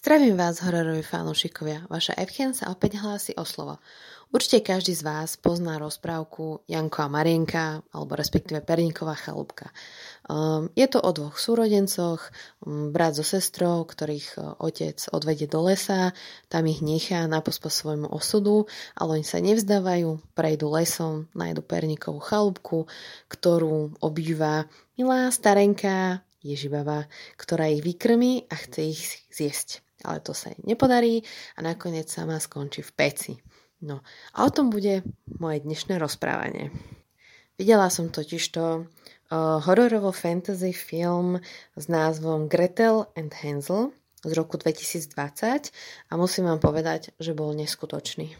[0.00, 1.84] Zdravím vás, hororovi fanúšikovia.
[1.92, 3.84] Vaša Evchen sa opäť hlási o slovo.
[4.32, 9.68] Určite každý z vás pozná rozprávku Janko a Marienka, alebo respektíve Perníková chalúbka.
[10.24, 12.32] Um, je to o dvoch súrodencoch,
[12.64, 16.16] um, brat so sestrou, ktorých uh, otec odvedie do lesa,
[16.48, 22.24] tam ich nechá na pospo svojmu osudu, ale oni sa nevzdávajú, prejdú lesom, nájdu Perníkovú
[22.24, 22.88] chalúbku,
[23.28, 24.64] ktorú obýva
[24.96, 27.04] milá starenka Ježibava,
[27.36, 31.22] ktorá ich vykrmi a chce ich zjesť ale to sa jej nepodarí
[31.56, 33.32] a nakoniec sama skončí v peci.
[33.80, 34.04] No
[34.36, 35.00] a o tom bude
[35.40, 36.68] moje dnešné rozprávanie.
[37.56, 38.84] Videla som totižto uh,
[39.64, 41.40] hororovo fantasy film
[41.76, 45.72] s názvom Gretel and Hansel z roku 2020
[46.08, 48.36] a musím vám povedať, že bol neskutočný.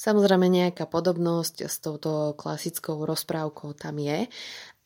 [0.00, 4.26] Samozrejme nejaká podobnosť s touto klasickou rozprávkou tam je,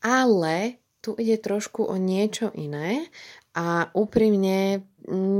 [0.03, 3.05] ale tu ide trošku o niečo iné
[3.53, 4.81] a úprimne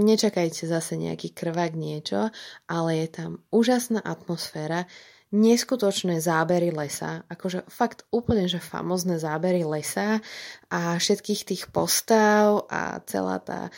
[0.06, 2.30] nečakajte zase nejaký krvák niečo,
[2.70, 4.86] ale je tam úžasná atmosféra,
[5.34, 10.22] neskutočné zábery lesa, akože fakt úplne, že famozné zábery lesa
[10.70, 13.74] a všetkých tých postav a celá tá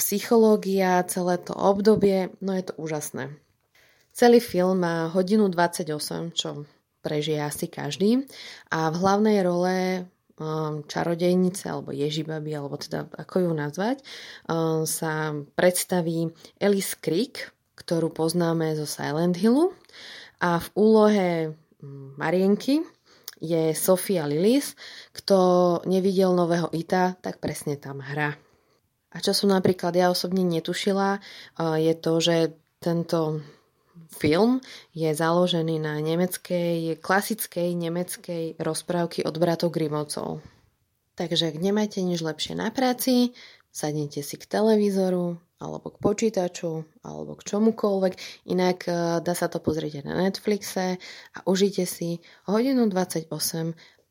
[0.00, 3.28] psychológia, celé to obdobie, no je to úžasné.
[4.10, 6.64] Celý film má hodinu 28, čo
[7.04, 8.26] prežije asi každý
[8.72, 9.76] a v hlavnej role
[10.40, 14.00] Um, čarodejnice alebo ježibaby, alebo teda ako ju nazvať,
[14.48, 19.76] um, sa predstaví Alice Creek, ktorú poznáme zo Silent Hillu
[20.40, 21.28] a v úlohe
[21.84, 22.80] mm, Marienky
[23.36, 24.80] je Sofia Lillis.
[25.12, 25.36] Kto
[25.84, 28.32] nevidel nového Ita, tak presne tam hra.
[29.12, 33.44] A čo som napríklad ja osobne netušila, uh, je to, že tento
[34.08, 34.64] Film
[34.96, 40.40] je založený na nemeckej, klasickej nemeckej rozprávky od bratov Grimovcov.
[41.20, 43.36] Takže ak nemáte nič lepšie na práci,
[43.68, 48.14] sadnite si k televízoru, alebo k počítaču, alebo k čomukoľvek.
[48.48, 50.96] Inak e, dá sa to pozrieť aj na Netflixe
[51.36, 53.28] a užite si hodinu 28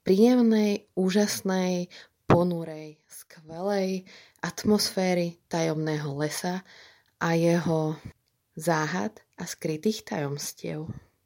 [0.06, 1.90] príjemnej, úžasnej,
[2.30, 4.06] ponurej, skvelej
[4.46, 6.62] atmosféry tajomného lesa
[7.18, 7.98] a jeho
[8.54, 11.09] záhad a skrytých tajomstiev.